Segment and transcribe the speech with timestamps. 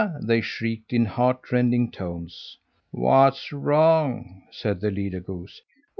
[0.19, 2.57] they shrieked in heart rending tones.
[2.89, 5.61] "What's wrong?" said the leader goose.